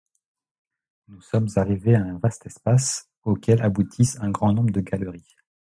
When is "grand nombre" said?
4.31-4.71